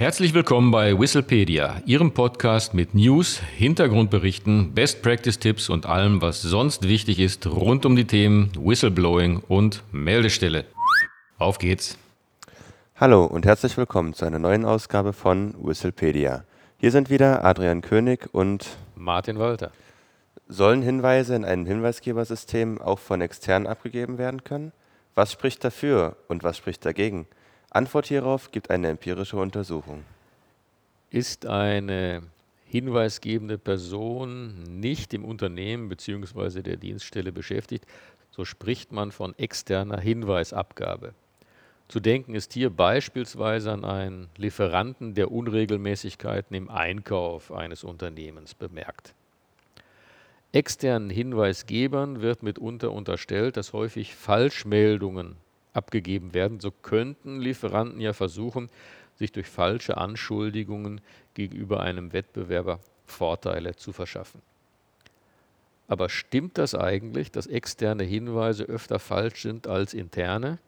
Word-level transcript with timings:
Herzlich 0.00 0.32
willkommen 0.32 0.70
bei 0.70 0.98
Whistlepedia, 0.98 1.82
Ihrem 1.84 2.14
Podcast 2.14 2.72
mit 2.72 2.94
News, 2.94 3.38
Hintergrundberichten, 3.38 4.72
Best 4.72 5.02
Practice 5.02 5.38
Tipps 5.38 5.68
und 5.68 5.84
allem, 5.84 6.22
was 6.22 6.40
sonst 6.40 6.88
wichtig 6.88 7.18
ist 7.18 7.46
rund 7.46 7.84
um 7.84 7.96
die 7.96 8.06
Themen 8.06 8.50
Whistleblowing 8.58 9.42
und 9.46 9.82
Meldestelle. 9.92 10.64
Auf 11.36 11.58
geht's! 11.58 11.98
Hallo 12.96 13.26
und 13.26 13.44
herzlich 13.44 13.76
willkommen 13.76 14.14
zu 14.14 14.24
einer 14.24 14.38
neuen 14.38 14.64
Ausgabe 14.64 15.12
von 15.12 15.54
Whistlepedia. 15.62 16.44
Hier 16.78 16.92
sind 16.92 17.10
wieder 17.10 17.44
Adrian 17.44 17.82
König 17.82 18.26
und 18.32 18.78
Martin 18.94 19.38
Walter. 19.38 19.70
Sollen 20.48 20.80
Hinweise 20.80 21.34
in 21.34 21.44
einem 21.44 21.66
Hinweisgebersystem 21.66 22.80
auch 22.80 23.00
von 23.00 23.20
externen 23.20 23.66
abgegeben 23.68 24.16
werden 24.16 24.44
können? 24.44 24.72
Was 25.14 25.30
spricht 25.30 25.62
dafür 25.62 26.16
und 26.26 26.42
was 26.42 26.56
spricht 26.56 26.86
dagegen? 26.86 27.26
Antwort 27.70 28.06
hierauf 28.06 28.50
gibt 28.50 28.68
eine 28.68 28.88
empirische 28.88 29.36
Untersuchung. 29.36 30.02
Ist 31.10 31.46
eine 31.46 32.22
hinweisgebende 32.66 33.58
Person 33.58 34.62
nicht 34.80 35.14
im 35.14 35.24
Unternehmen 35.24 35.88
bzw. 35.88 36.62
der 36.62 36.76
Dienststelle 36.76 37.30
beschäftigt, 37.30 37.86
so 38.32 38.44
spricht 38.44 38.90
man 38.90 39.12
von 39.12 39.38
externer 39.38 40.00
Hinweisabgabe. 40.00 41.14
Zu 41.86 42.00
denken 42.00 42.34
ist 42.34 42.52
hier 42.52 42.70
beispielsweise 42.70 43.72
an 43.72 43.84
einen 43.84 44.28
Lieferanten, 44.36 45.14
der 45.14 45.30
Unregelmäßigkeiten 45.30 46.56
im 46.56 46.70
Einkauf 46.70 47.52
eines 47.52 47.84
Unternehmens 47.84 48.54
bemerkt. 48.54 49.14
Externen 50.52 51.10
Hinweisgebern 51.10 52.20
wird 52.20 52.42
mitunter 52.42 52.90
unterstellt, 52.90 53.56
dass 53.56 53.72
häufig 53.72 54.16
Falschmeldungen 54.16 55.36
abgegeben 55.72 56.34
werden, 56.34 56.60
so 56.60 56.70
könnten 56.70 57.40
Lieferanten 57.40 58.00
ja 58.00 58.12
versuchen, 58.12 58.68
sich 59.16 59.32
durch 59.32 59.46
falsche 59.46 59.96
Anschuldigungen 59.96 61.00
gegenüber 61.34 61.80
einem 61.80 62.12
Wettbewerber 62.12 62.80
Vorteile 63.06 63.76
zu 63.76 63.92
verschaffen. 63.92 64.40
Aber 65.88 66.08
stimmt 66.08 66.56
das 66.56 66.74
eigentlich, 66.74 67.32
dass 67.32 67.46
externe 67.46 68.04
Hinweise 68.04 68.64
öfter 68.64 68.98
falsch 68.98 69.42
sind 69.42 69.66
als 69.66 69.92
interne? 69.92 70.58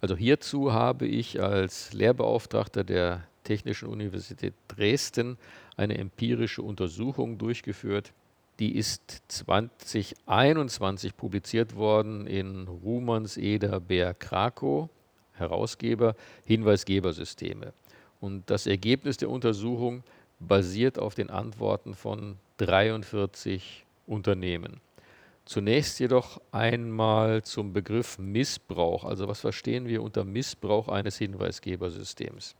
Also 0.00 0.16
hierzu 0.16 0.72
habe 0.72 1.06
ich 1.06 1.40
als 1.42 1.92
Lehrbeauftragter 1.92 2.82
der 2.82 3.26
Technischen 3.44 3.88
Universität 3.88 4.54
Dresden 4.68 5.38
eine 5.76 5.98
empirische 5.98 6.62
Untersuchung 6.62 7.38
durchgeführt, 7.38 8.12
die 8.58 8.76
ist 8.76 9.22
2021 9.28 11.16
publiziert 11.16 11.74
worden 11.74 12.26
in 12.26 12.68
Rumans 12.68 13.36
Eder 13.36 13.80
Bär 13.80 14.14
Krakow, 14.14 14.88
Herausgeber 15.32 16.14
Hinweisgebersysteme. 16.44 17.72
Und 18.20 18.48
das 18.48 18.66
Ergebnis 18.66 19.16
der 19.16 19.30
Untersuchung 19.30 20.04
basiert 20.38 20.98
auf 20.98 21.14
den 21.14 21.30
Antworten 21.30 21.94
von 21.94 22.36
43 22.58 23.84
Unternehmen. 24.06 24.80
Zunächst 25.44 26.00
jedoch 26.00 26.40
einmal 26.52 27.42
zum 27.42 27.72
Begriff 27.72 28.18
Missbrauch. 28.18 29.04
Also 29.04 29.28
was 29.28 29.40
verstehen 29.40 29.88
wir 29.88 30.02
unter 30.02 30.24
Missbrauch 30.24 30.88
eines 30.88 31.18
Hinweisgebersystems? 31.18 32.54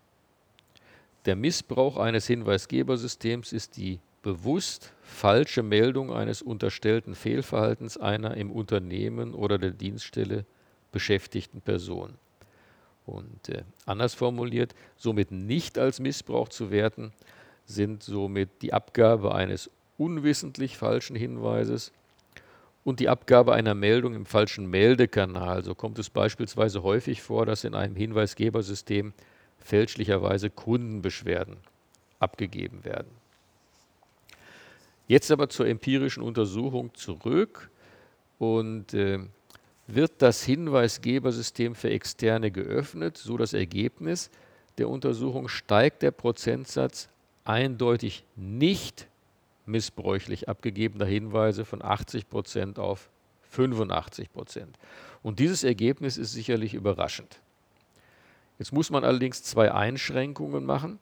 Der 1.25 1.37
Missbrauch 1.37 1.97
eines 1.97 2.27
Hinweisgebersystems 2.27 3.55
ist 3.55 3.79
die 3.79 4.01
bewusst 4.25 4.93
falsche 5.03 5.63
Meldung 5.63 6.11
eines 6.11 6.41
unterstellten 6.41 7.15
Fehlverhaltens 7.15 7.99
einer 7.99 8.37
im 8.37 8.51
Unternehmen 8.51 9.35
oder 9.35 9.59
der 9.59 9.71
Dienststelle 9.71 10.47
beschäftigten 10.91 11.61
Person. 11.61 12.15
Und 13.05 13.51
äh, 13.51 13.65
anders 13.85 14.15
formuliert, 14.15 14.75
somit 14.97 15.31
nicht 15.31 15.79
als 15.79 16.01
Missbrauch 16.01 16.49
zu 16.49 16.71
werten, 16.71 17.13
sind 17.67 18.03
somit 18.03 18.49
die 18.63 18.73
Abgabe 18.73 19.35
eines 19.35 19.71
unwissentlich 19.99 20.79
falschen 20.79 21.17
Hinweises 21.17 21.93
und 22.83 23.01
die 23.01 23.11
Abgabe 23.11 23.53
einer 23.53 23.75
Meldung 23.75 24.15
im 24.15 24.25
falschen 24.25 24.71
Meldekanal. 24.71 25.63
So 25.65 25.75
kommt 25.75 25.99
es 25.99 26.09
beispielsweise 26.09 26.83
häufig 26.83 27.21
vor, 27.21 27.45
dass 27.45 27.65
in 27.65 27.75
einem 27.75 27.95
Hinweisgebersystem 27.95 29.13
fälschlicherweise 29.59 30.49
Kundenbeschwerden 30.49 31.59
abgegeben 32.21 32.85
werden. 32.85 33.24
Jetzt 35.07 35.31
aber 35.31 35.49
zur 35.49 35.67
empirischen 35.67 36.23
Untersuchung 36.23 36.95
zurück 36.95 37.71
und 38.39 38.95
äh, 38.95 39.19
wird 39.87 40.13
das 40.19 40.43
Hinweisgebersystem 40.45 41.75
für 41.75 41.91
Externe 41.91 42.51
geöffnet, 42.51 43.19
so 43.19 43.37
das 43.37 43.53
Ergebnis 43.53 44.31
der 44.79 44.89
Untersuchung 44.89 45.49
steigt 45.49 46.03
der 46.03 46.11
Prozentsatz 46.11 47.09
eindeutig 47.45 48.25
nicht 48.35 49.07
missbräuchlich 49.67 50.49
abgegebener 50.49 51.07
Hinweise 51.07 51.65
von 51.65 51.83
80 51.83 52.29
Prozent 52.29 52.79
auf 52.79 53.09
85 53.51 54.33
Prozent. 54.33 54.79
Und 55.23 55.39
dieses 55.39 55.65
Ergebnis 55.65 56.17
ist 56.17 56.33
sicherlich 56.33 56.75
überraschend. 56.75 57.41
Jetzt 58.59 58.73
muss 58.73 58.91
man 58.91 59.05
allerdings 59.05 59.43
zwei 59.43 59.73
Einschränkungen 59.73 60.65
machen. 60.65 60.99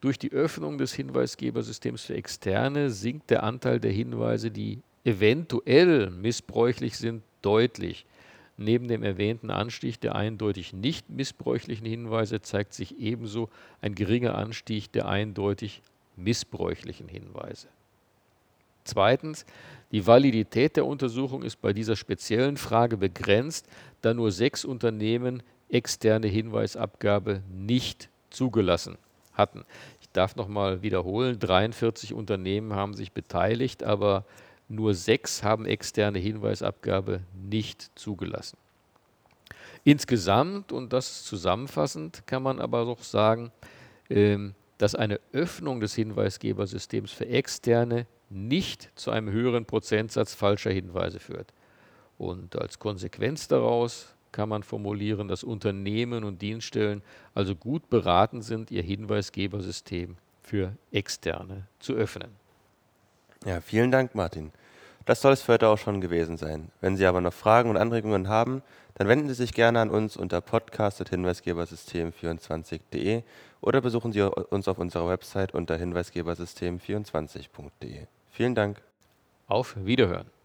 Durch 0.00 0.18
die 0.18 0.30
Öffnung 0.30 0.78
des 0.78 0.94
Hinweisgebersystems 0.94 2.04
für 2.04 2.14
Externe 2.14 2.90
sinkt 2.90 3.30
der 3.30 3.42
Anteil 3.42 3.80
der 3.80 3.90
Hinweise, 3.90 4.52
die 4.52 4.78
eventuell 5.04 6.10
missbräuchlich 6.10 6.96
sind, 6.96 7.22
deutlich. 7.42 8.06
Neben 8.56 8.86
dem 8.86 9.02
erwähnten 9.02 9.50
Anstieg 9.50 10.00
der 10.00 10.14
eindeutig 10.14 10.72
nicht 10.72 11.10
missbräuchlichen 11.10 11.86
Hinweise 11.86 12.40
zeigt 12.40 12.74
sich 12.74 12.98
ebenso 13.00 13.48
ein 13.80 13.94
geringer 13.94 14.36
Anstieg 14.36 14.92
der 14.92 15.08
eindeutig 15.08 15.82
missbräuchlichen 16.16 17.08
Hinweise. 17.08 17.68
Zweitens, 18.84 19.46
die 19.90 20.06
Validität 20.06 20.76
der 20.76 20.86
Untersuchung 20.86 21.42
ist 21.42 21.60
bei 21.60 21.72
dieser 21.72 21.96
speziellen 21.96 22.56
Frage 22.56 22.96
begrenzt, 22.96 23.66
da 24.00 24.14
nur 24.14 24.30
sechs 24.30 24.64
Unternehmen 24.64 25.42
externe 25.68 26.28
Hinweisabgabe 26.28 27.42
nicht 27.50 28.08
zugelassen 28.30 28.96
hatten. 29.38 29.64
Ich 30.00 30.10
darf 30.10 30.36
noch 30.36 30.48
mal 30.48 30.82
wiederholen, 30.82 31.38
43 31.38 32.12
Unternehmen 32.12 32.74
haben 32.74 32.94
sich 32.94 33.12
beteiligt, 33.12 33.82
aber 33.84 34.24
nur 34.68 34.94
sechs 34.94 35.42
haben 35.42 35.64
externe 35.64 36.18
Hinweisabgabe 36.18 37.20
nicht 37.32 37.90
zugelassen. 37.94 38.58
Insgesamt, 39.84 40.72
und 40.72 40.92
das 40.92 41.24
zusammenfassend, 41.24 42.26
kann 42.26 42.42
man 42.42 42.60
aber 42.60 42.86
auch 42.86 43.02
sagen, 43.02 43.52
ähm, 44.10 44.54
dass 44.76 44.94
eine 44.94 45.20
Öffnung 45.32 45.80
des 45.80 45.94
Hinweisgebersystems 45.94 47.10
für 47.10 47.26
Externe 47.26 48.06
nicht 48.30 48.90
zu 48.94 49.10
einem 49.10 49.30
höheren 49.30 49.64
Prozentsatz 49.64 50.34
falscher 50.34 50.70
Hinweise 50.70 51.18
führt. 51.18 51.52
Und 52.18 52.56
als 52.56 52.78
Konsequenz 52.78 53.48
daraus 53.48 54.14
kann 54.32 54.48
man 54.48 54.62
formulieren, 54.62 55.28
dass 55.28 55.44
Unternehmen 55.44 56.24
und 56.24 56.40
Dienststellen 56.42 57.02
also 57.34 57.54
gut 57.54 57.90
beraten 57.90 58.40
sind, 58.42 58.70
ihr 58.70 58.82
Hinweisgebersystem 58.82 60.16
für 60.42 60.72
Externe 60.92 61.66
zu 61.78 61.94
öffnen. 61.94 62.30
Ja, 63.44 63.60
vielen 63.60 63.90
Dank, 63.90 64.14
Martin. 64.14 64.52
Das 65.04 65.20
soll 65.22 65.32
es 65.32 65.42
für 65.42 65.54
heute 65.54 65.66
auch 65.68 65.78
schon 65.78 66.02
gewesen 66.02 66.36
sein. 66.36 66.70
Wenn 66.80 66.96
Sie 66.96 67.06
aber 67.06 67.20
noch 67.20 67.32
Fragen 67.32 67.70
und 67.70 67.76
Anregungen 67.76 68.28
haben, 68.28 68.62
dann 68.94 69.08
wenden 69.08 69.26
Sie 69.28 69.34
sich 69.34 69.52
gerne 69.54 69.80
an 69.80 69.90
uns 69.90 70.16
unter 70.16 70.40
podcast.hinweisgebersystem24.de 70.40 73.22
oder 73.60 73.80
besuchen 73.80 74.12
Sie 74.12 74.20
uns 74.20 74.68
auf 74.68 74.78
unserer 74.78 75.08
Website 75.08 75.52
unter 75.54 75.76
hinweisgebersystem24.de. 75.76 78.06
Vielen 78.30 78.54
Dank. 78.54 78.80
Auf 79.46 79.74
Wiederhören. 79.82 80.37